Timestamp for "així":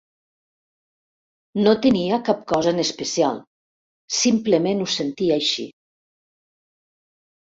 5.37-5.67